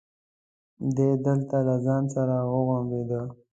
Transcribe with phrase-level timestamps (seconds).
[0.95, 3.21] دی دلته له ځان سره غوړمبېده.